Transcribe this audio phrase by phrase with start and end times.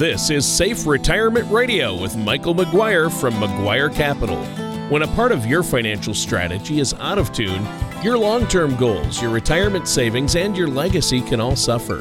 [0.00, 4.42] This is Safe Retirement Radio with Michael McGuire from McGuire Capital.
[4.88, 7.68] When a part of your financial strategy is out of tune,
[8.02, 11.98] your long term goals, your retirement savings, and your legacy can all suffer.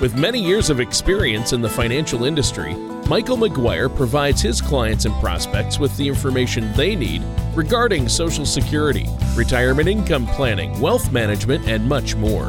[0.00, 2.74] With many years of experience in the financial industry,
[3.10, 7.22] Michael McGuire provides his clients and prospects with the information they need
[7.54, 12.46] regarding Social Security, retirement income planning, wealth management, and much more.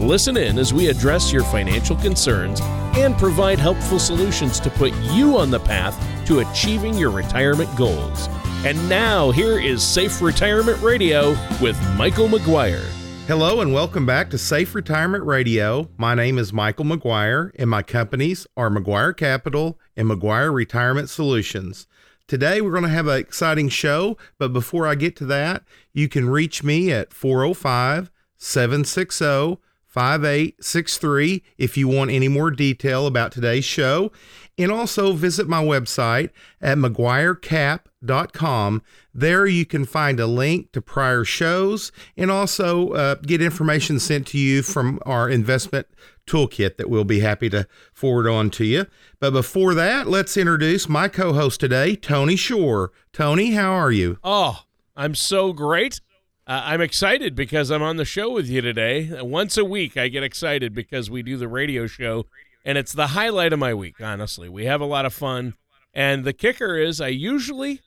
[0.00, 2.60] Listen in as we address your financial concerns
[2.96, 5.94] and provide helpful solutions to put you on the path
[6.26, 8.28] to achieving your retirement goals.
[8.64, 12.84] And now, here is Safe Retirement Radio with Michael McGuire.
[13.26, 15.90] Hello and welcome back to Safe Retirement Radio.
[15.98, 21.86] My name is Michael McGuire, and my companies are McGuire Capital and McGuire Retirement Solutions.
[22.26, 26.08] Today, we're going to have an exciting show, but before I get to that, you
[26.08, 29.58] can reach me at 405 760
[29.96, 34.12] 5863 if you want any more detail about today's show.
[34.58, 36.28] And also visit my website
[36.60, 38.82] at McGuireCap.com.
[39.14, 44.26] There you can find a link to prior shows and also uh, get information sent
[44.28, 45.86] to you from our investment
[46.26, 48.84] toolkit that we'll be happy to forward on to you.
[49.18, 52.92] But before that, let's introduce my co host today, Tony Shore.
[53.14, 54.18] Tony, how are you?
[54.22, 56.02] Oh, I'm so great.
[56.46, 59.10] Uh, I'm excited because I'm on the show with you today.
[59.20, 62.26] Once a week, I get excited because we do the radio show,
[62.64, 64.48] and it's the highlight of my week, honestly.
[64.48, 65.54] We have a lot of fun.
[65.92, 67.80] And the kicker is, I usually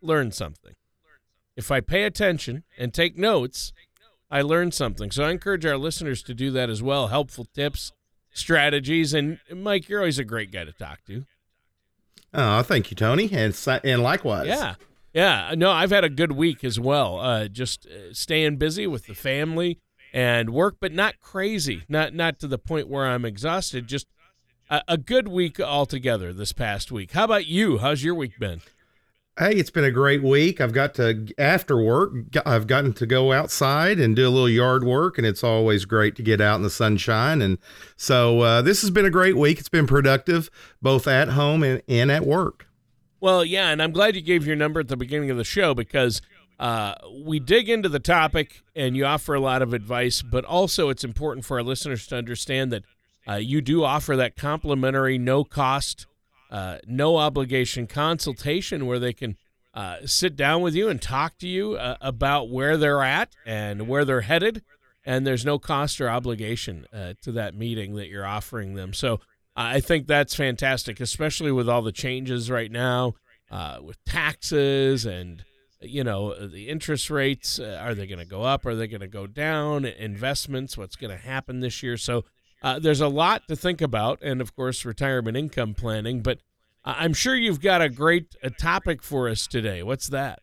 [0.00, 0.74] learn something.
[1.56, 3.72] If I pay attention and take notes,
[4.30, 5.10] I learn something.
[5.10, 7.08] So I encourage our listeners to do that as well.
[7.08, 7.92] Helpful tips,
[8.32, 9.12] strategies.
[9.12, 11.24] And Mike, you're always a great guy to talk to.
[12.32, 13.30] Oh, thank you, Tony.
[13.32, 14.46] And, and likewise.
[14.46, 14.74] Yeah.
[15.16, 17.18] Yeah, no, I've had a good week as well.
[17.18, 19.80] Uh, just uh, staying busy with the family
[20.12, 21.84] and work, but not crazy.
[21.88, 23.86] Not not to the point where I'm exhausted.
[23.86, 24.08] Just
[24.68, 27.12] a, a good week altogether this past week.
[27.12, 27.78] How about you?
[27.78, 28.60] How's your week been?
[29.38, 30.60] Hey, it's been a great week.
[30.60, 32.12] I've got to after work.
[32.44, 36.14] I've gotten to go outside and do a little yard work, and it's always great
[36.16, 37.40] to get out in the sunshine.
[37.40, 37.56] And
[37.96, 39.60] so uh, this has been a great week.
[39.60, 40.50] It's been productive
[40.82, 42.65] both at home and, and at work.
[43.20, 45.74] Well, yeah, and I'm glad you gave your number at the beginning of the show
[45.74, 46.20] because
[46.58, 46.94] uh,
[47.24, 51.04] we dig into the topic and you offer a lot of advice, but also it's
[51.04, 52.84] important for our listeners to understand that
[53.28, 56.06] uh, you do offer that complimentary, no cost,
[56.50, 59.36] uh, no obligation consultation where they can
[59.74, 63.88] uh, sit down with you and talk to you uh, about where they're at and
[63.88, 64.62] where they're headed.
[65.04, 68.92] And there's no cost or obligation uh, to that meeting that you're offering them.
[68.92, 69.20] So,
[69.56, 73.14] I think that's fantastic, especially with all the changes right now
[73.50, 75.44] uh, with taxes and
[75.80, 77.58] you know the interest rates.
[77.58, 78.66] Uh, are they going to go up?
[78.66, 79.84] Are they going to go down?
[79.84, 80.76] Investments.
[80.76, 81.96] What's going to happen this year?
[81.96, 82.24] So
[82.62, 86.22] uh, there's a lot to think about, and of course, retirement income planning.
[86.22, 86.40] But
[86.84, 89.82] I'm sure you've got a great a topic for us today.
[89.82, 90.40] What's that?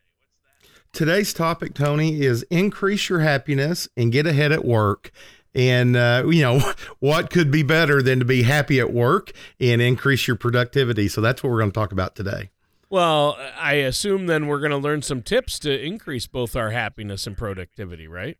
[0.92, 5.10] Today's topic, Tony, is increase your happiness and get ahead at work.
[5.54, 9.80] And, uh, you know, what could be better than to be happy at work and
[9.80, 11.08] increase your productivity?
[11.08, 12.50] So that's what we're going to talk about today.
[12.90, 17.26] Well, I assume then we're going to learn some tips to increase both our happiness
[17.26, 18.38] and productivity, right?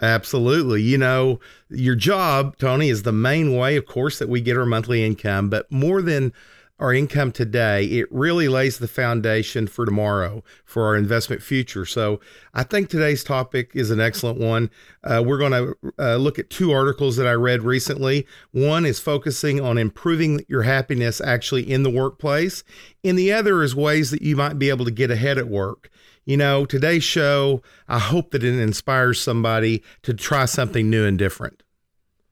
[0.00, 0.82] Absolutely.
[0.82, 4.66] You know, your job, Tony, is the main way, of course, that we get our
[4.66, 5.48] monthly income.
[5.48, 6.32] But more than
[6.78, 11.86] our income today, it really lays the foundation for tomorrow for our investment future.
[11.86, 12.20] So
[12.52, 14.70] I think today's topic is an excellent one.
[15.02, 18.26] Uh, we're going to uh, look at two articles that I read recently.
[18.50, 22.62] One is focusing on improving your happiness actually in the workplace,
[23.02, 25.90] and the other is ways that you might be able to get ahead at work.
[26.26, 31.16] You know, today's show, I hope that it inspires somebody to try something new and
[31.16, 31.62] different.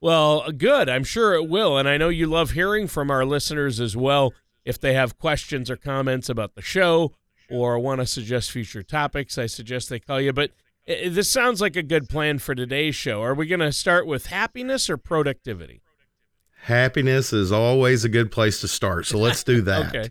[0.01, 0.89] Well, good.
[0.89, 1.77] I'm sure it will.
[1.77, 4.33] And I know you love hearing from our listeners as well.
[4.63, 7.13] If they have questions or comments about the show
[7.49, 10.33] or want to suggest future topics, I suggest they call you.
[10.33, 10.51] But
[10.87, 13.21] uh, this sounds like a good plan for today's show.
[13.21, 15.81] Are we going to start with happiness or productivity?
[16.63, 19.05] Happiness is always a good place to start.
[19.05, 19.95] So let's do that.
[19.95, 20.09] okay.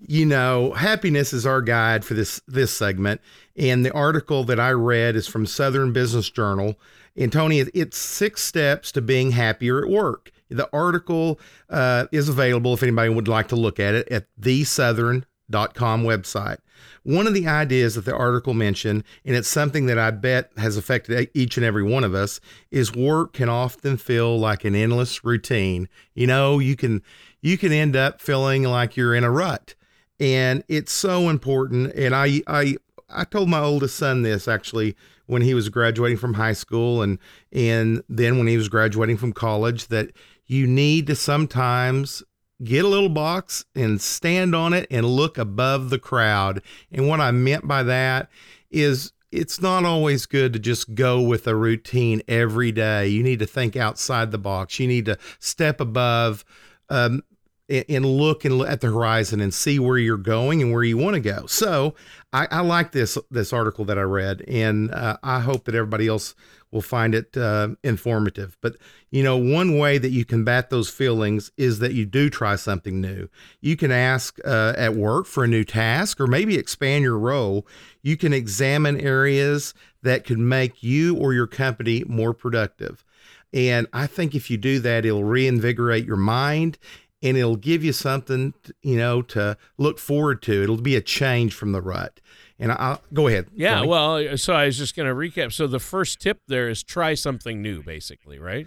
[0.00, 3.20] You know, happiness is our guide for this this segment.
[3.56, 6.76] And the article that I read is from Southern Business Journal
[7.18, 10.30] and Tony, it's six steps to being happier at work.
[10.50, 16.04] The article uh, is available if anybody would like to look at it at thesouthern.com
[16.04, 16.58] website.
[17.02, 20.76] One of the ideas that the article mentioned, and it's something that I bet has
[20.76, 22.40] affected each and every one of us,
[22.70, 25.88] is work can often feel like an endless routine.
[26.14, 27.02] You know, you can
[27.40, 29.74] you can end up feeling like you're in a rut,
[30.20, 31.92] and it's so important.
[31.94, 32.76] And I I
[33.08, 37.18] I told my oldest son this actually when he was graduating from high school and
[37.52, 40.10] and then when he was graduating from college that
[40.46, 42.22] you need to sometimes
[42.64, 46.62] get a little box and stand on it and look above the crowd.
[46.90, 48.28] And what I meant by that
[48.70, 53.08] is it's not always good to just go with a routine every day.
[53.08, 54.80] You need to think outside the box.
[54.80, 56.44] You need to step above
[56.88, 57.22] um,
[57.68, 60.96] and look and look at the horizon and see where you're going and where you
[60.96, 61.46] want to go.
[61.46, 61.94] So
[62.32, 66.08] I, I like this this article that I read, and uh, I hope that everybody
[66.08, 66.34] else
[66.70, 68.56] will find it uh, informative.
[68.60, 68.76] But
[69.10, 73.00] you know, one way that you combat those feelings is that you do try something
[73.00, 73.28] new.
[73.60, 77.66] You can ask uh, at work for a new task, or maybe expand your role.
[78.02, 83.04] You can examine areas that could make you or your company more productive.
[83.52, 86.78] And I think if you do that, it'll reinvigorate your mind
[87.22, 90.62] and it'll give you something, you know, to look forward to.
[90.62, 92.20] It'll be a change from the rut.
[92.58, 93.46] And I'll go ahead.
[93.54, 93.84] Yeah.
[93.84, 95.52] Well, so I was just going to recap.
[95.52, 98.66] So the first tip there is try something new, basically, right?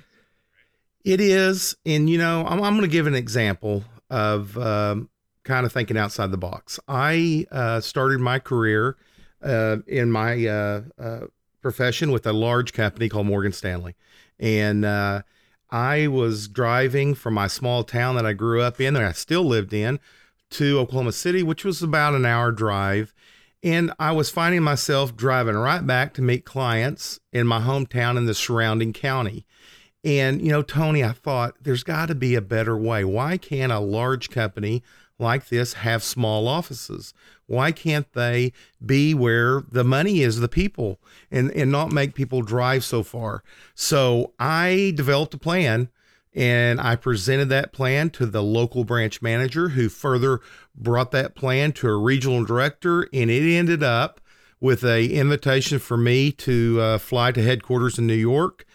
[1.03, 1.75] It is.
[1.85, 5.09] And, you know, I'm, I'm going to give an example of um,
[5.43, 6.79] kind of thinking outside the box.
[6.87, 8.97] I uh, started my career
[9.41, 11.19] uh, in my uh, uh
[11.61, 13.95] profession with a large company called Morgan Stanley.
[14.39, 15.21] And, uh,
[15.71, 19.43] I was driving from my small town that I grew up in, that I still
[19.43, 19.99] lived in,
[20.51, 23.13] to Oklahoma City, which was about an hour drive.
[23.63, 28.25] And I was finding myself driving right back to meet clients in my hometown in
[28.25, 29.45] the surrounding county.
[30.03, 33.03] And, you know, Tony, I thought there's got to be a better way.
[33.03, 34.81] Why can't a large company
[35.21, 37.13] like this have small offices?
[37.45, 38.53] Why can't they
[38.83, 43.43] be where the money is, the people, and, and not make people drive so far?
[43.75, 45.89] So I developed a plan
[46.33, 50.39] and I presented that plan to the local branch manager who further
[50.75, 54.21] brought that plan to a regional director and it ended up
[54.61, 58.65] with a invitation for me to uh, fly to headquarters in New York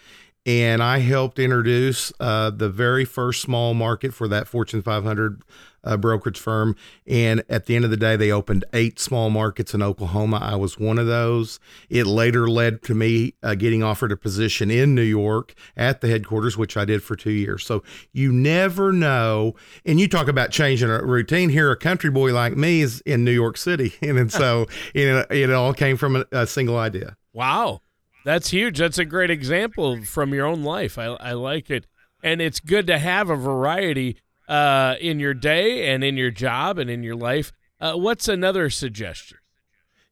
[0.47, 5.41] and I helped introduce uh, the very first small market for that Fortune 500
[5.83, 6.77] uh, brokerage firm.
[7.05, 10.39] And at the end of the day, they opened eight small markets in Oklahoma.
[10.41, 11.59] I was one of those.
[11.89, 16.07] It later led to me uh, getting offered a position in New York at the
[16.07, 17.65] headquarters, which I did for two years.
[17.65, 17.83] So
[18.13, 19.53] you never know.
[19.85, 21.71] And you talk about changing a routine here.
[21.71, 25.73] A country boy like me is in New York City, and, so it, it all
[25.73, 27.17] came from a, a single idea.
[27.33, 27.81] Wow.
[28.27, 28.79] That's huge.
[28.79, 30.97] That's a great example from your own life.
[30.97, 31.87] I, I like it.
[32.21, 34.17] And it's good to have a variety
[34.49, 37.53] uh, in your day and in your job and in your life.
[37.79, 39.37] Uh, what's another suggestion?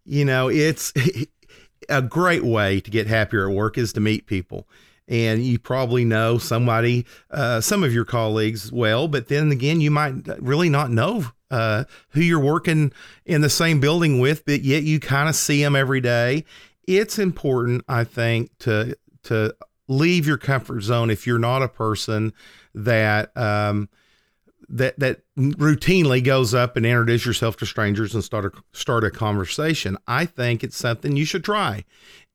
[0.06, 0.94] You know, it's
[1.90, 4.66] a great way to get happier at work is to meet people.
[5.10, 9.92] And you probably know somebody, uh, some of your colleagues well, but then again, you
[9.92, 12.94] might really not know uh, who you're working
[13.26, 16.46] in the same building with, but yet you kind of see them every day
[16.88, 19.56] it's important, I think, to to
[19.88, 22.34] leave your comfort zone if you're not a person
[22.74, 23.90] that um,
[24.70, 29.12] that that routinely goes up and introduce yourself to strangers and start a start a
[29.12, 29.98] conversation.
[30.08, 31.86] I think it's something you should try.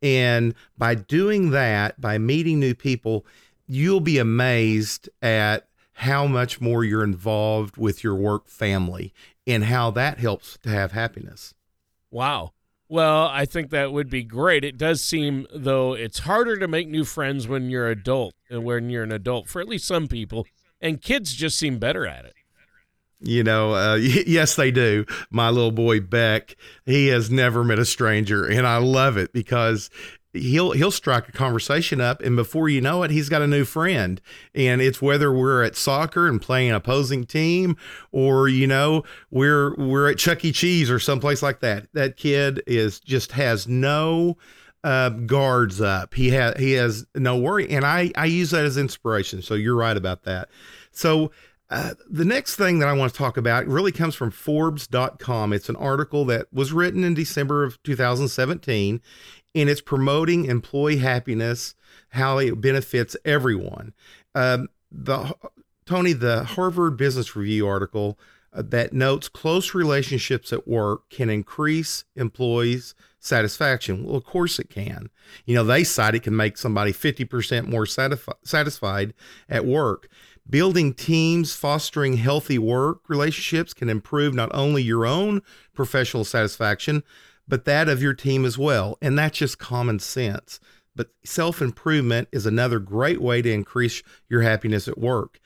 [0.02, 3.26] And by doing that, by meeting new people,
[3.66, 9.12] you'll be amazed at how much more you're involved with your work family
[9.46, 11.54] and how that helps to have happiness.
[12.10, 12.52] Wow.
[12.92, 14.64] Well, I think that would be great.
[14.64, 18.90] It does seem, though, it's harder to make new friends when you're adult, uh, when
[18.90, 20.44] you're an adult, for at least some people,
[20.80, 22.34] and kids just seem better at it.
[23.20, 25.04] You know, uh, yes, they do.
[25.30, 29.90] My little boy Beck, he has never met a stranger, and I love it because
[30.32, 33.64] he'll he'll strike a conversation up and before you know it he's got a new
[33.64, 34.20] friend.
[34.54, 37.76] And it's whether we're at soccer and playing an opposing team
[38.12, 40.52] or you know we're we're at Chuck E.
[40.52, 41.88] Cheese or someplace like that.
[41.94, 44.36] That kid is just has no
[44.82, 46.14] uh, guards up.
[46.14, 49.42] He has he has no worry and I I use that as inspiration.
[49.42, 50.48] So you're right about that.
[50.92, 51.32] So
[51.70, 55.52] uh, the next thing that I want to talk about really comes from Forbes.com.
[55.52, 59.00] It's an article that was written in December of 2017,
[59.54, 61.76] and it's promoting employee happiness,
[62.10, 63.94] how it benefits everyone.
[64.34, 65.32] Um, the
[65.86, 68.18] Tony, the Harvard Business Review article
[68.52, 74.04] uh, that notes close relationships at work can increase employees' satisfaction.
[74.04, 75.10] Well, of course it can.
[75.44, 79.14] You know, they cite it can make somebody 50% more satisfi- satisfied
[79.48, 80.08] at work.
[80.48, 85.42] Building teams, fostering healthy work relationships can improve not only your own
[85.74, 87.04] professional satisfaction,
[87.46, 88.96] but that of your team as well.
[89.02, 90.60] And that's just common sense.
[90.96, 95.40] But self improvement is another great way to increase your happiness at work.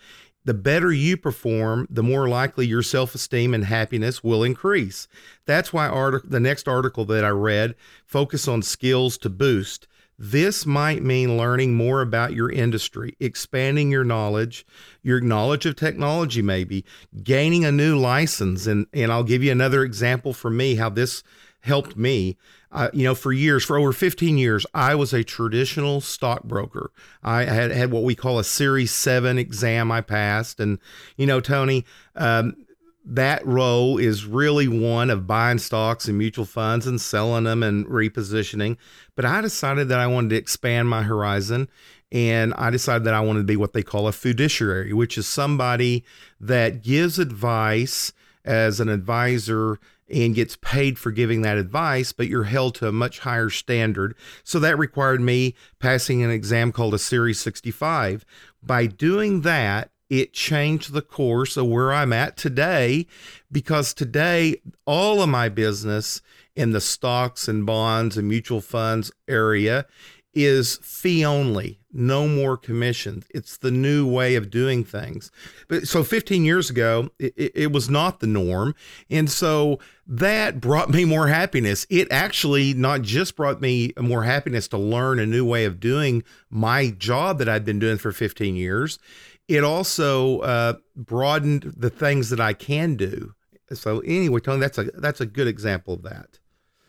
[0.47, 5.09] The better you perform, the more likely your self esteem and happiness will increase.
[5.47, 5.89] That's why
[6.25, 7.75] the next article that I read
[8.07, 9.87] focus on skills to boost
[10.19, 14.65] This might mean learning more about your industry, expanding your knowledge,
[15.03, 16.85] your knowledge of technology, maybe
[17.23, 18.67] gaining a new license.
[18.67, 21.23] And, and I'll give you another example for me how this
[21.61, 22.37] helped me.
[22.71, 26.91] Uh, you know, for years, for over 15 years, I was a traditional stockbroker.
[27.23, 30.59] I had had what we call a Series 7 exam I passed.
[30.59, 30.81] And,
[31.17, 31.85] you know, Tony,
[32.17, 32.57] um,
[33.05, 37.87] that role is really one of buying stocks and mutual funds and selling them and
[37.87, 38.77] repositioning.
[39.15, 41.69] But I decided that I wanted to expand my horizon
[42.11, 45.27] and I decided that I wanted to be what they call a fiduciary, which is
[45.27, 46.05] somebody
[46.41, 48.13] that gives advice
[48.45, 52.93] as an advisor and gets paid for giving that advice, but you're held to a
[52.93, 54.15] much higher standard.
[54.45, 58.25] So that required me passing an exam called a Series 65.
[58.63, 59.91] By doing that,
[60.21, 63.07] it changed the course of where I'm at today
[63.51, 66.23] because today all of my business
[66.55, 69.87] in the stocks and bonds and mutual funds area
[70.35, 73.25] is fee only, no more commissions.
[73.31, 75.31] It's the new way of doing things.
[75.69, 78.75] But so 15 years ago, it, it, was not the norm.
[79.09, 81.87] And so that brought me more happiness.
[81.89, 86.25] It actually not just brought me more happiness to learn a new way of doing
[86.51, 88.99] my job that I'd been doing for 15 years
[89.49, 93.35] it also uh, broadened the things that I can do.
[93.73, 96.39] So anyway, Tony, that's a that's a good example of that.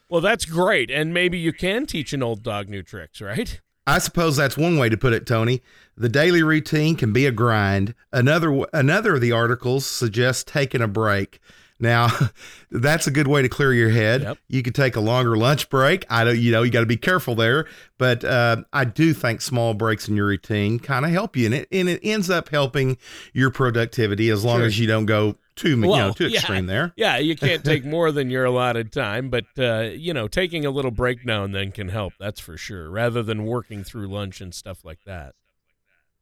[0.10, 3.60] Well, that's great, and maybe you can teach an old dog new tricks, right?
[3.88, 5.62] I suppose that's one way to put it, Tony.
[5.96, 7.94] The daily routine can be a grind.
[8.12, 11.40] Another another of the articles suggests taking a break.
[11.80, 12.10] Now,
[12.72, 14.22] that's a good way to clear your head.
[14.22, 14.38] Yep.
[14.48, 16.06] You could take a longer lunch break.
[16.10, 17.68] I don't, you know, you got to be careful there.
[17.98, 21.56] But uh, I do think small breaks in your routine kind of help you, and
[21.56, 22.98] it and it ends up helping
[23.34, 24.66] your productivity as long sure.
[24.66, 26.94] as you don't go too well, you know too yeah, extreme there.
[26.98, 30.72] Yeah, you can't take more than your allotted time, but uh, you know, taking a
[30.72, 32.14] little break now and then can help.
[32.20, 32.90] That's for sure.
[32.90, 35.36] Rather than working through lunch and stuff like that.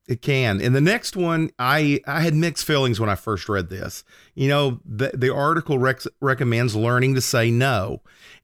[0.06, 0.60] It can.
[0.60, 4.04] And the next one, I I had mixed feelings when I first read this.
[4.36, 8.02] You know, the the article rec- recommends learning to say no,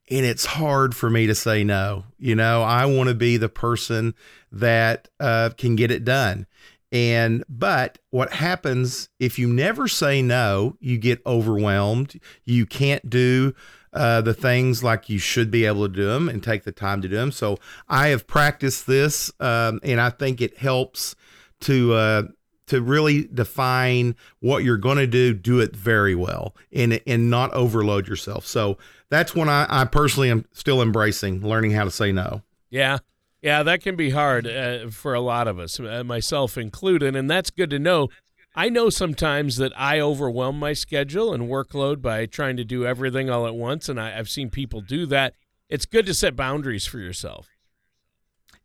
[0.10, 2.06] and it's hard for me to say no.
[2.18, 4.16] You know, I want to be the person
[4.54, 6.48] that uh, can get it done.
[6.94, 10.78] And but what happens if you never say no?
[10.80, 12.22] You get overwhelmed.
[12.46, 13.54] You can't do
[13.94, 17.02] uh, the things like you should be able to do them and take the time
[17.02, 17.32] to do them.
[17.32, 21.16] So I have practiced this, um, and I think it helps
[21.62, 22.24] to uh,
[22.68, 27.54] to really define what you're going to do, do it very well, and and not
[27.54, 28.46] overload yourself.
[28.46, 28.78] So
[29.10, 32.44] that's when I, I personally am still embracing learning how to say no.
[32.70, 33.00] Yeah,
[33.42, 37.30] yeah, that can be hard uh, for a lot of us, uh, myself included, and
[37.30, 38.10] that's good to know.
[38.56, 43.30] I know sometimes that I overwhelm my schedule and workload by trying to do everything
[43.30, 45.34] all at once, and I, I've seen people do that.
[45.70, 47.48] It's good to set boundaries for yourself.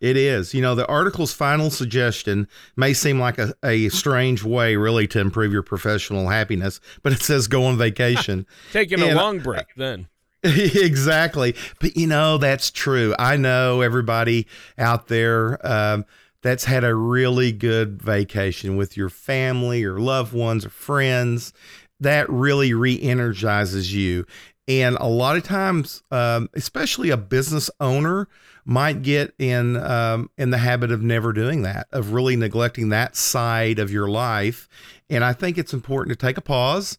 [0.04, 0.52] It is.
[0.52, 2.46] You know, the article's final suggestion
[2.76, 7.22] may seem like a, a strange way, really, to improve your professional happiness, but it
[7.22, 8.46] says go on vacation.
[8.72, 10.08] Taking and a long break, then.
[10.42, 11.54] exactly.
[11.80, 13.14] But, you know, that's true.
[13.18, 14.46] I know everybody
[14.76, 16.04] out there um,
[16.42, 21.54] that's had a really good vacation with your family or loved ones or friends.
[21.98, 24.26] That really re energizes you.
[24.68, 28.28] And a lot of times, um, especially a business owner,
[28.64, 33.16] might get in um, in the habit of never doing that, of really neglecting that
[33.16, 34.68] side of your life.
[35.10, 36.98] And I think it's important to take a pause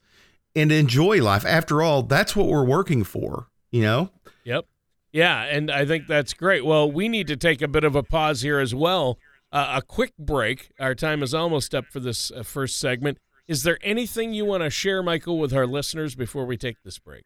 [0.56, 1.46] and enjoy life.
[1.46, 4.12] After all, that's what we're working for, you know?
[4.44, 4.66] Yep.
[5.12, 6.66] Yeah, and I think that's great.
[6.66, 9.18] Well, we need to take a bit of a pause here as well.
[9.52, 10.72] Uh, a quick break.
[10.80, 13.18] Our time is almost up for this uh, first segment.
[13.48, 17.00] Is there anything you want to share, Michael, with our listeners before we take this
[17.00, 17.24] break?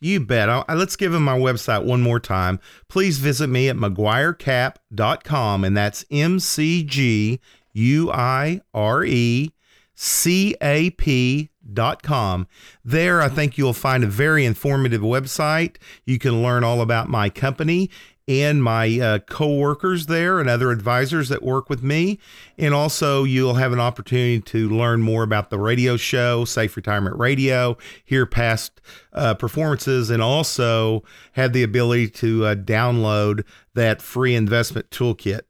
[0.00, 0.48] You bet.
[0.48, 2.58] I'll, let's give him my website one more time.
[2.88, 7.38] Please visit me at mcguirecap.com, and that's M C G
[7.74, 9.52] U I R E
[9.94, 12.48] C A P dot com.
[12.82, 15.76] There, I think you'll find a very informative website.
[16.06, 17.90] You can learn all about my company
[18.28, 22.18] and my uh, co-workers there and other advisors that work with me.
[22.56, 27.18] And also you'll have an opportunity to learn more about the radio show safe retirement
[27.18, 28.80] radio hear past
[29.12, 35.40] uh, performances and also have the ability to uh, download that free investment toolkit.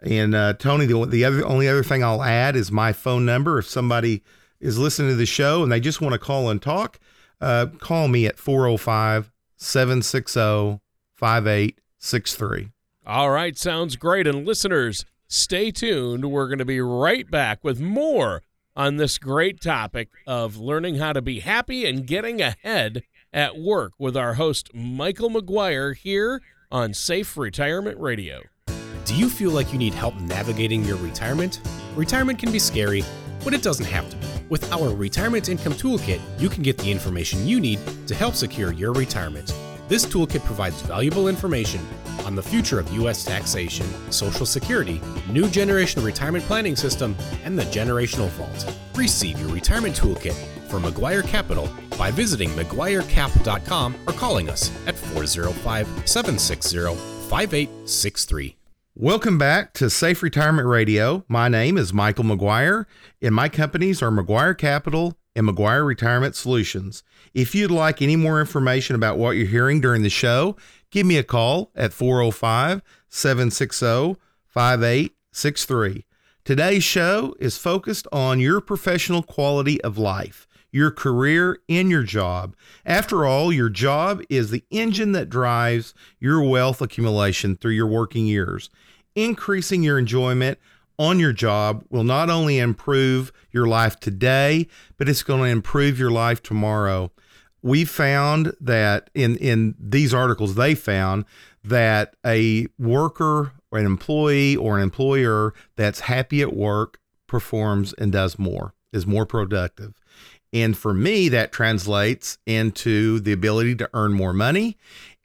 [0.00, 3.58] And uh, tony the, the other only other thing i'll add is my phone number.
[3.58, 4.22] If somebody
[4.60, 6.98] is listening to the show and they just want to call and talk
[7.40, 10.80] uh, call me at 405 760
[11.14, 11.80] 58
[12.12, 12.70] three.
[13.06, 14.26] All right, sounds great.
[14.26, 16.30] And listeners, stay tuned.
[16.30, 18.42] We're going to be right back with more
[18.74, 23.92] on this great topic of learning how to be happy and getting ahead at work
[23.98, 28.42] with our host, Michael McGuire, here on Safe Retirement Radio.
[29.04, 31.60] Do you feel like you need help navigating your retirement?
[31.94, 33.04] Retirement can be scary,
[33.44, 34.26] but it doesn't have to be.
[34.48, 38.72] With our Retirement Income Toolkit, you can get the information you need to help secure
[38.72, 39.52] your retirement.
[39.88, 41.80] This toolkit provides valuable information
[42.24, 43.24] on the future of U.S.
[43.24, 47.14] taxation, Social Security, new generation retirement planning system,
[47.44, 48.76] and the generational vault.
[48.96, 50.34] Receive your retirement toolkit
[50.68, 56.96] from McGuire Capital by visiting McGuireCap.com or calling us at 405 760
[57.28, 58.56] 5863.
[58.96, 61.24] Welcome back to Safe Retirement Radio.
[61.28, 62.86] My name is Michael McGuire,
[63.22, 67.02] and my companies are McGuire Capital and McGuire Retirement Solutions.
[67.34, 70.56] If you'd like any more information about what you're hearing during the show,
[70.90, 76.06] give me a call at 405 760 5863.
[76.44, 82.56] Today's show is focused on your professional quality of life, your career, and your job.
[82.86, 88.26] After all, your job is the engine that drives your wealth accumulation through your working
[88.26, 88.70] years.
[89.14, 90.58] Increasing your enjoyment
[90.98, 95.98] on your job will not only improve your life today, but it's going to improve
[95.98, 97.12] your life tomorrow.
[97.62, 101.24] We found that in, in these articles, they found
[101.64, 108.12] that a worker or an employee or an employer that's happy at work performs and
[108.12, 109.94] does more, is more productive.
[110.52, 114.76] And for me, that translates into the ability to earn more money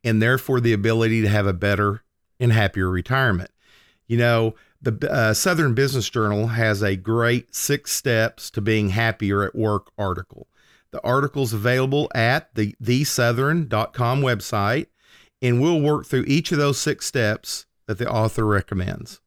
[0.03, 2.03] and therefore the ability to have a better
[2.39, 3.51] and happier retirement.
[4.07, 9.43] You know, the uh, Southern Business Journal has a great six steps to being happier
[9.43, 10.47] at work article.
[10.91, 14.87] The article's available at the thesouthern.com website,
[15.41, 19.21] and we'll work through each of those six steps that the author recommends.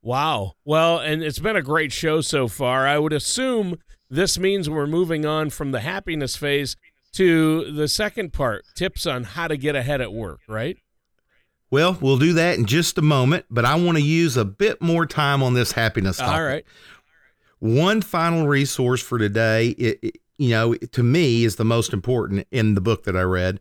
[0.00, 0.54] Wow.
[0.64, 2.86] Well, and it's been a great show so far.
[2.86, 3.78] I would assume
[4.10, 6.76] this means we're moving on from the happiness phase
[7.12, 10.78] to the second part tips on how to get ahead at work, right?
[11.72, 14.82] Well, we'll do that in just a moment, but I want to use a bit
[14.82, 16.34] more time on this happiness topic.
[16.34, 16.66] All right.
[17.60, 22.46] One final resource for today, it, it, you know, to me is the most important
[22.50, 23.58] in the book that I read,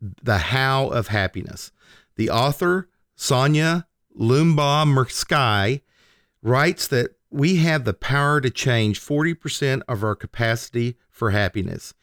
[0.00, 1.70] The How of Happiness.
[2.16, 3.84] The author, Sonja
[4.18, 5.82] Lyubomirsky,
[6.42, 11.94] writes that we have the power to change 40% of our capacity for happiness.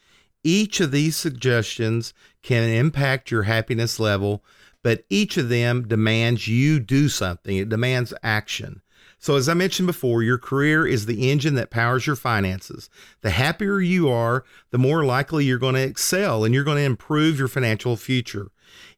[0.46, 4.46] Each of these suggestions can impact your happiness level
[4.84, 7.58] but each of them demands you do something.
[7.58, 8.82] It demands action.
[9.20, 12.90] So, as I mentioned before, your career is the engine that powers your finances.
[13.22, 16.84] The happier you are, the more likely you're going to excel and you're going to
[16.84, 18.50] improve your financial future.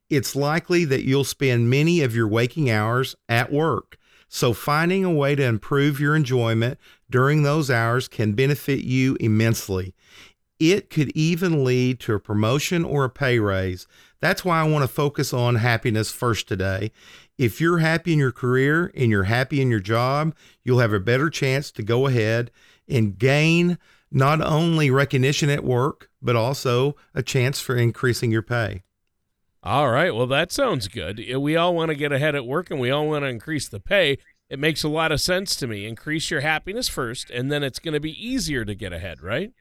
[0.10, 3.98] It's likely that you'll spend many of your waking hours at work.
[4.30, 9.93] So, finding a way to improve your enjoyment during those hours can benefit you immensely.
[10.71, 13.86] It could even lead to a promotion or a pay raise.
[14.21, 16.91] That's why I want to focus on happiness first today.
[17.38, 20.99] If you're happy in your career and you're happy in your job, you'll have a
[21.02, 22.49] better chance to go ahead
[22.88, 23.78] and gain
[24.10, 28.84] not only recognition at work, but also a chance for increasing your pay.
[29.63, 30.15] All right.
[30.15, 31.21] Well, that sounds good.
[31.38, 33.80] We all want to get ahead at work and we all want to increase the
[33.80, 34.17] pay.
[34.49, 35.86] It makes a lot of sense to me.
[35.86, 39.52] Increase your happiness first, and then it's going to be easier to get ahead, right?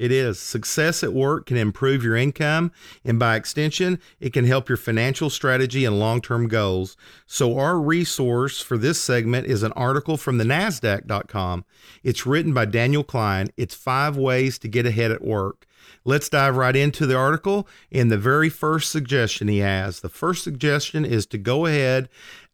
[0.00, 0.40] It is.
[0.40, 2.72] Success at work can improve your income,
[3.04, 6.96] and by extension, it can help your financial strategy and long term goals.
[7.26, 11.66] So, our resource for this segment is an article from the NASDAQ.com.
[12.02, 13.50] It's written by Daniel Klein.
[13.58, 15.66] It's five ways to get ahead at work.
[16.06, 17.68] Let's dive right into the article.
[17.92, 22.08] And the very first suggestion he has the first suggestion is to go ahead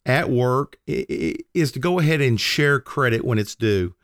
[0.04, 3.94] at work, is to go ahead and share credit when it's due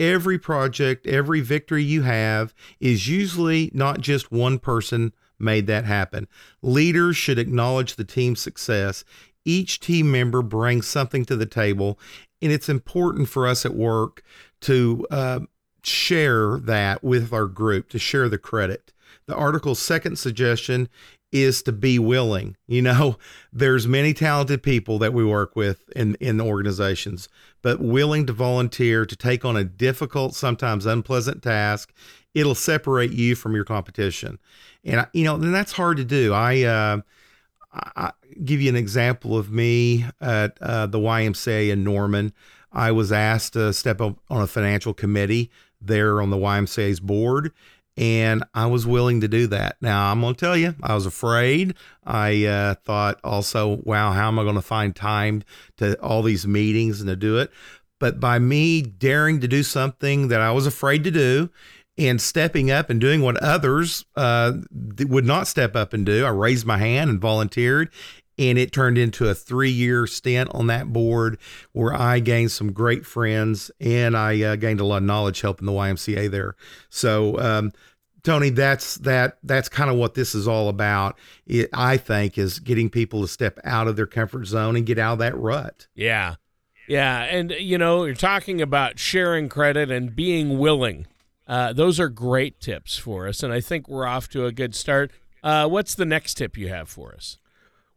[0.00, 6.26] every project, every victory you have is usually not just one person made that happen.
[6.62, 9.04] Leaders should acknowledge the team's success.
[9.44, 11.98] Each team member brings something to the table,
[12.42, 14.22] and it's important for us at work
[14.62, 15.40] to uh,
[15.82, 18.92] share that with our group, to share the credit.
[19.26, 20.88] The article's second suggestion
[21.32, 22.56] is to be willing.
[22.66, 23.18] You know,
[23.52, 27.28] there's many talented people that we work with in in organizations,
[27.62, 31.92] but willing to volunteer to take on a difficult, sometimes unpleasant task,
[32.34, 34.38] it'll separate you from your competition.
[34.84, 36.32] And you know, and that's hard to do.
[36.32, 37.00] I uh
[37.72, 38.12] I
[38.44, 42.32] give you an example of me at uh, the YMCA in Norman.
[42.72, 47.52] I was asked to step up on a financial committee there on the YMCA's board,
[48.00, 49.76] and I was willing to do that.
[49.82, 51.74] Now, I'm going to tell you, I was afraid.
[52.02, 55.42] I uh, thought also, wow, how am I going to find time
[55.76, 57.52] to all these meetings and to do it?
[57.98, 61.50] But by me daring to do something that I was afraid to do
[61.98, 64.52] and stepping up and doing what others uh,
[65.00, 67.90] would not step up and do, I raised my hand and volunteered.
[68.38, 71.38] and it turned into a three year stint on that board
[71.72, 75.66] where I gained some great friends and I uh, gained a lot of knowledge helping
[75.66, 76.56] the YMCA there.
[76.88, 77.72] So, um,
[78.22, 79.38] Tony, that's that.
[79.42, 81.18] That's kind of what this is all about.
[81.46, 84.98] It, I think is getting people to step out of their comfort zone and get
[84.98, 85.88] out of that rut.
[85.94, 86.36] Yeah,
[86.90, 91.06] yeah, and you know, you're talking about sharing credit and being willing.
[91.46, 94.74] Uh, those are great tips for us, and I think we're off to a good
[94.74, 95.10] start.
[95.42, 97.38] Uh, what's the next tip you have for us?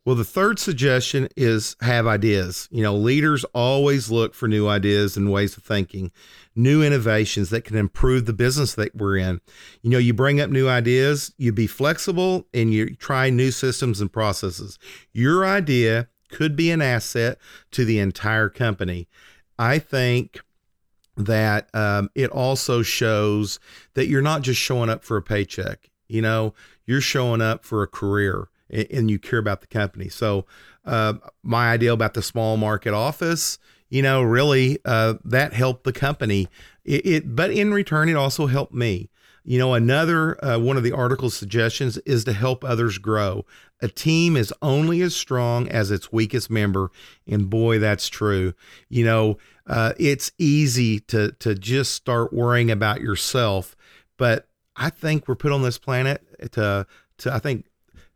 [0.06, 2.68] Well, the third suggestion is have ideas.
[2.72, 6.12] You know, leaders always look for new ideas and ways of thinking,
[6.56, 9.40] new innovations that can improve the business that we're in.
[9.82, 14.02] You know, you bring up new ideas, you be flexible, and you try new systems
[14.02, 14.78] and processes.
[15.14, 17.38] Your idea could be an asset
[17.72, 19.08] to the entire company.
[19.58, 20.42] I think
[21.16, 23.58] that um, it also shows
[23.94, 25.90] that you're not just showing up for a paycheck.
[26.10, 26.54] You know,
[26.86, 30.10] you're showing up for a career and you care about the company.
[30.10, 30.46] So,
[30.86, 33.58] uh, my idea about the small market office,
[33.90, 36.48] you know, really uh, that helped the company.
[36.84, 39.10] It, it, but in return, it also helped me.
[39.46, 43.46] You know, another uh, one of the article's suggestions is to help others grow.
[43.82, 46.92] A team is only as strong as its weakest member,
[47.28, 48.54] and boy, that's true.
[48.88, 53.76] You know, uh, it's easy to to just start worrying about yourself,
[54.18, 57.66] but I think we're put on this planet to to I think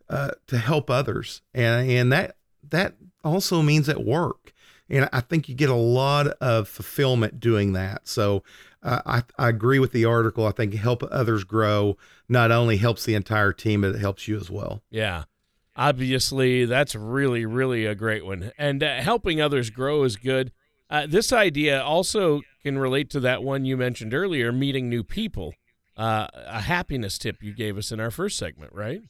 [0.10, 2.38] uh, to help others, and and that
[2.70, 4.54] that also means at work.
[4.90, 8.08] And I think you get a lot of fulfillment doing that.
[8.08, 8.44] So
[8.82, 10.46] uh, I, I agree with the article.
[10.46, 11.98] I think help others grow
[12.30, 14.82] not only helps the entire team, but it helps you as well.
[14.90, 15.24] Yeah.
[15.76, 18.52] Obviously, that's really, really a great one.
[18.58, 20.52] And uh, helping others grow is good.
[20.90, 25.54] Uh, this idea also can relate to that one you mentioned earlier meeting new people.
[25.98, 29.02] Uh, a happiness tip you gave us in our first segment, right?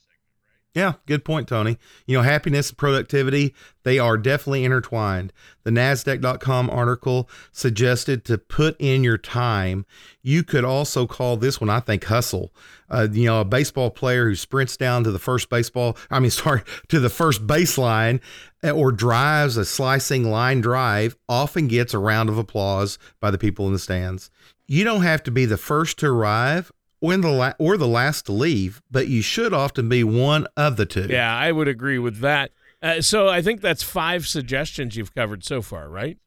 [0.78, 1.80] Yeah, good point, Tony.
[2.06, 5.34] You know, happiness and productivity, they are definitely intertwined.
[5.63, 9.88] The NASDAQ.com article suggested to put in your time.
[10.22, 12.54] You could also call this one, I think, hustle.
[12.92, 16.30] Uh, you know, a baseball player who sprints down to the first baseball, I mean,
[16.46, 18.22] sorry, to the first baseline
[18.62, 23.40] eh, or drives a slicing line drive often gets a round of applause by the
[23.40, 24.30] people in the stands.
[24.68, 28.25] You don't have to be the first to arrive or the la- or the last
[28.25, 31.07] to leave, but you should often be one of the two.
[31.10, 32.51] Yeah, I would agree with that.
[32.81, 36.17] Uh, so I think that's five suggestions you've covered so far, right?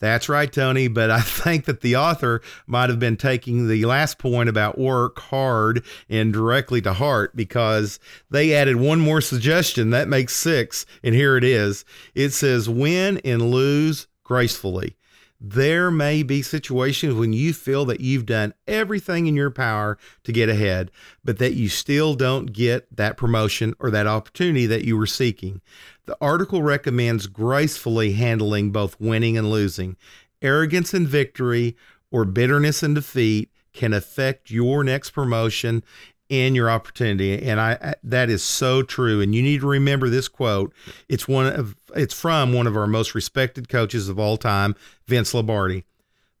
[0.00, 0.88] That's right, Tony.
[0.88, 5.18] But I think that the author might have been taking the last point about work
[5.18, 7.98] hard and directly to heart because
[8.30, 9.90] they added one more suggestion.
[9.90, 10.86] That makes six.
[11.02, 14.96] And here it is it says, win and lose gracefully.
[15.40, 20.32] There may be situations when you feel that you've done everything in your power to
[20.32, 20.90] get ahead,
[21.24, 25.60] but that you still don't get that promotion or that opportunity that you were seeking.
[26.06, 29.96] The article recommends gracefully handling both winning and losing.
[30.42, 31.76] Arrogance and victory
[32.10, 35.84] or bitterness and defeat can affect your next promotion
[36.28, 40.28] in your opportunity and I that is so true and you need to remember this
[40.28, 40.72] quote.
[41.08, 44.74] It's one of it's from one of our most respected coaches of all time
[45.06, 45.84] Vince Lombardi.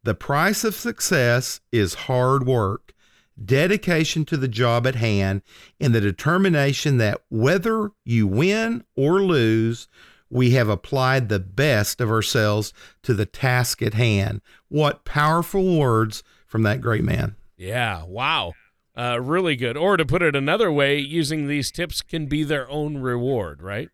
[0.02, 2.92] The price of success is hard work
[3.42, 5.42] dedication to the job at hand
[5.80, 9.88] and the determination that whether you win or lose
[10.30, 14.42] we have applied the best of ourselves to the task at hand.
[14.68, 17.36] What powerful words from that great man.
[17.56, 18.52] Yeah wow
[18.98, 19.76] uh, really good.
[19.76, 23.90] Or to put it another way, using these tips can be their own reward, right?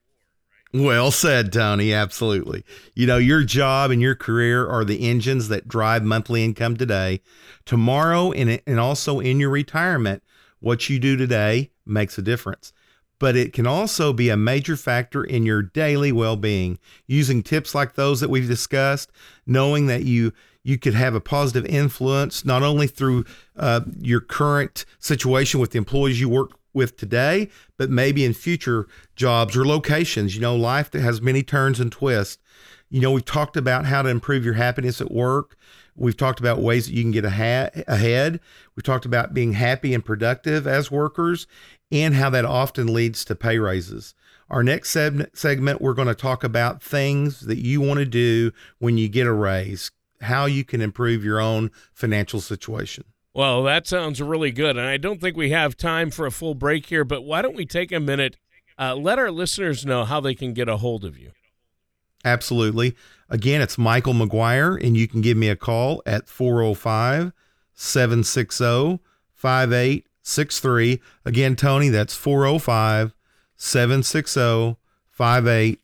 [0.73, 1.93] Well said, Tony.
[1.93, 2.64] Absolutely.
[2.95, 7.21] You know, your job and your career are the engines that drive monthly income today.
[7.64, 10.25] Tomorrow, and, and also in your retirement,
[10.59, 12.73] what you do today makes a difference.
[13.21, 16.81] But it can also be a major factor in your daily well being.
[17.07, 19.12] Using tips like those that we've discussed,
[19.47, 20.33] knowing that you
[20.64, 23.24] you could have a positive influence not only through
[23.57, 27.48] uh, your current situation with the employees you work with today,
[27.79, 30.35] but maybe in future jobs or locations.
[30.35, 32.42] You know, life that has many turns and twists.
[32.90, 35.57] You know, we've talked about how to improve your happiness at work.
[35.96, 38.40] We've talked about ways that you can get ahead.
[38.74, 41.46] We've talked about being happy and productive as workers
[41.92, 44.14] and how that often leads to pay raises.
[44.50, 48.98] Our next segment, we're going to talk about things that you want to do when
[48.98, 49.90] you get a raise
[50.24, 53.04] how you can improve your own financial situation.
[53.34, 54.76] Well, that sounds really good.
[54.76, 57.56] And I don't think we have time for a full break here, but why don't
[57.56, 58.37] we take a minute,
[58.78, 61.32] uh, let our listeners know how they can get a hold of you?
[62.24, 62.94] Absolutely.
[63.28, 67.32] Again, it's Michael McGuire, and you can give me a call at 405
[67.74, 69.00] 760
[69.34, 71.00] 5863.
[71.24, 73.14] Again, Tony, that's 405
[73.56, 74.76] 760
[75.10, 75.84] 5863.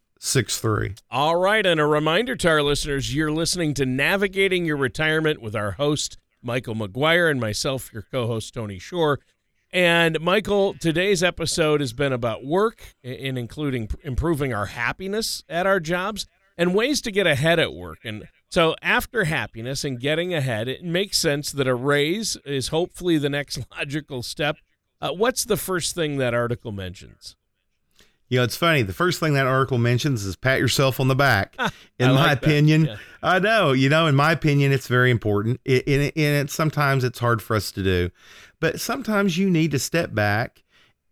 [1.10, 1.64] All right.
[1.64, 6.18] And a reminder to our listeners you're listening to Navigating Your Retirement with our host,
[6.42, 9.20] Michael McGuire, and myself, your co host, Tony Shore.
[9.72, 15.80] And Michael, today's episode has been about work, and including improving our happiness at our
[15.80, 18.00] jobs and ways to get ahead at work.
[18.04, 23.16] And so, after happiness and getting ahead, it makes sense that a raise is hopefully
[23.16, 24.58] the next logical step.
[25.00, 27.36] Uh, what's the first thing that article mentions?
[28.30, 28.82] You know, it's funny.
[28.82, 31.56] The first thing that article mentions is pat yourself on the back.
[31.98, 32.96] In my like opinion, Yeah.
[33.22, 33.72] I know.
[33.72, 35.60] You know, in my opinion, it's very important.
[35.66, 38.10] It, and, it, and it sometimes it's hard for us to do,
[38.60, 40.62] but sometimes you need to step back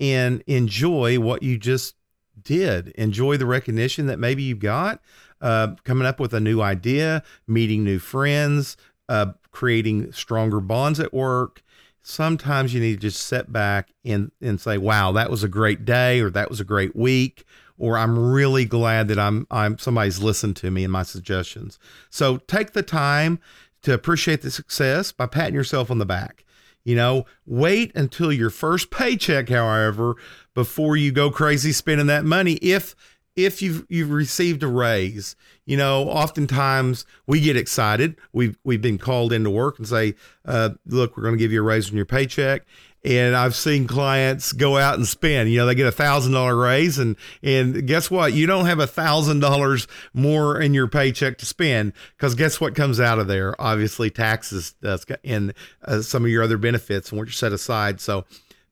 [0.00, 1.96] and enjoy what you just
[2.40, 2.88] did.
[2.90, 5.02] Enjoy the recognition that maybe you got,
[5.42, 8.76] uh, coming up with a new idea, meeting new friends,
[9.08, 11.62] uh, creating stronger bonds at work.
[12.08, 15.84] Sometimes you need to just sit back and, and say, wow, that was a great
[15.84, 17.44] day, or that was a great week,
[17.76, 21.78] or I'm really glad that I'm I'm somebody's listened to me and my suggestions.
[22.08, 23.40] So take the time
[23.82, 26.46] to appreciate the success by patting yourself on the back.
[26.82, 30.14] You know, wait until your first paycheck, however,
[30.54, 32.54] before you go crazy spending that money.
[32.54, 32.96] If
[33.36, 35.36] if you've you've received a raise,
[35.68, 38.16] you know, oftentimes we get excited.
[38.32, 40.14] We've we've been called into work and say,
[40.46, 42.62] uh, "Look, we're going to give you a raise on your paycheck."
[43.04, 45.50] And I've seen clients go out and spend.
[45.50, 48.32] You know, they get a thousand dollar raise, and and guess what?
[48.32, 52.74] You don't have a thousand dollars more in your paycheck to spend because guess what
[52.74, 53.54] comes out of there?
[53.60, 54.74] Obviously, taxes
[55.22, 55.52] and
[55.84, 58.00] uh, some of your other benefits and what you're set aside.
[58.00, 58.24] So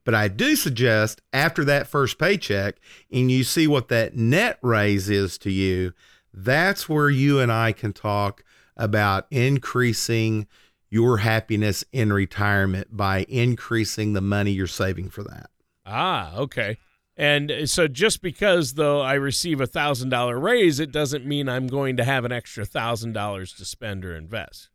[0.06, 2.76] but I do suggest after that first paycheck
[3.12, 5.92] and you see what that net raise is to you,
[6.36, 8.44] that's where you and I can talk
[8.76, 10.46] about increasing
[10.90, 15.50] your happiness in retirement by increasing the money you're saving for that.
[15.84, 16.78] Ah, okay.
[17.16, 21.66] And so just because though I receive a thousand dollar raise, it doesn't mean I'm
[21.66, 24.68] going to have an extra thousand dollars to spend or invest.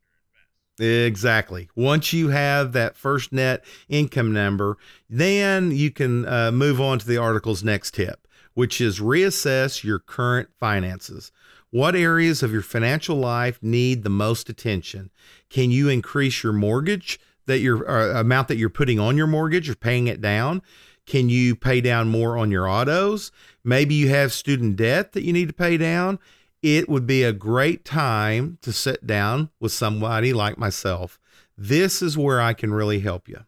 [0.80, 1.70] Exactly.
[1.76, 4.78] Once you have that first net income number,
[5.10, 10.00] then you can uh, move on to the article's next tip, which is reassess your
[10.00, 11.32] current finances.
[11.72, 15.10] What areas of your financial life need the most attention?
[15.50, 19.76] Can you increase your mortgage that your amount that you're putting on your mortgage or
[19.76, 20.62] paying it down?
[21.06, 23.32] Can you pay down more on your autos?
[23.64, 26.20] Maybe you have student debt that you need to pay down
[26.62, 31.20] it would be a great time to sit down with somebody like myself.
[31.58, 33.46] This is where I can really help you.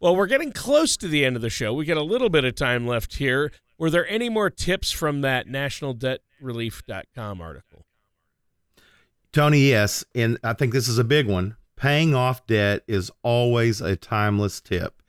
[0.00, 1.72] Well, we're getting close to the end of the show.
[1.72, 3.52] We got a little bit of time left here.
[3.78, 5.46] Were there any more tips from that
[6.42, 7.84] nationaldebtrelief.com article?
[9.32, 10.04] Tony, yes.
[10.14, 11.56] And I think this is a big one.
[11.76, 15.02] Paying off debt is always a timeless tip.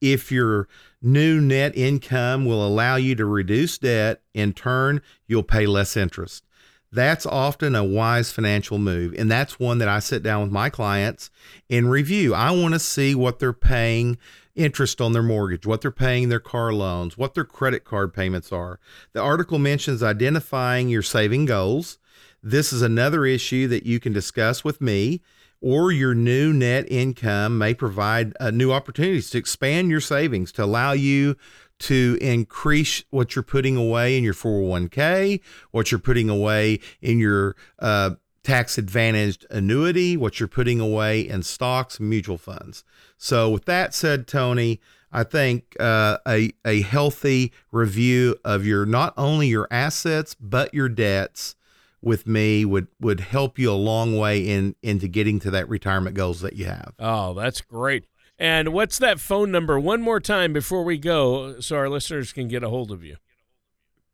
[0.00, 0.68] If your
[1.02, 6.44] new net income will allow you to reduce debt, in turn, you'll pay less interest.
[6.92, 9.14] That's often a wise financial move.
[9.16, 11.30] And that's one that I sit down with my clients
[11.68, 12.34] and review.
[12.34, 14.18] I want to see what they're paying
[14.60, 18.52] interest on their mortgage, what they're paying their car loans, what their credit card payments
[18.52, 18.78] are.
[19.12, 21.98] The article mentions identifying your saving goals.
[22.42, 25.22] This is another issue that you can discuss with me.
[25.62, 30.64] Or your new net income may provide uh, new opportunities to expand your savings to
[30.64, 31.36] allow you
[31.80, 37.56] to increase what you're putting away in your 401k, what you're putting away in your
[37.78, 42.84] uh, tax advantaged annuity, what you're putting away in stocks mutual funds.
[43.16, 44.80] So, with that said, Tony,
[45.12, 50.88] I think uh, a, a healthy review of your not only your assets but your
[50.88, 51.56] debts
[52.02, 56.16] with me would would help you a long way in into getting to that retirement
[56.16, 56.94] goals that you have.
[56.98, 58.06] Oh, that's great.
[58.38, 62.48] And what's that phone number one more time before we go so our listeners can
[62.48, 63.16] get a hold of you?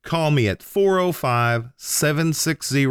[0.03, 2.87] Call me at 405 760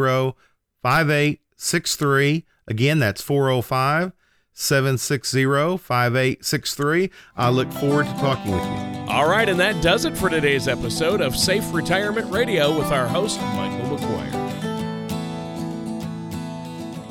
[0.85, 2.45] 5863.
[2.67, 4.11] Again, that's 405
[4.53, 7.09] 760 5863.
[7.35, 9.11] I look forward to talking with you.
[9.11, 13.07] All right, and that does it for today's episode of Safe Retirement Radio with our
[13.07, 14.31] host, Michael McGuire.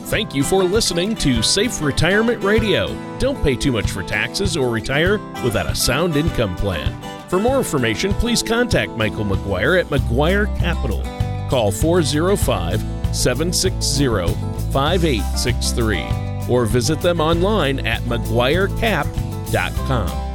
[0.03, 2.97] Thank you for listening to Safe Retirement Radio.
[3.19, 7.29] Don't pay too much for taxes or retire without a sound income plan.
[7.29, 11.03] For more information, please contact Michael McGuire at McGuire Capital.
[11.51, 14.07] Call 405 760
[14.73, 20.24] 5863 or visit them online at McGuireCap.com.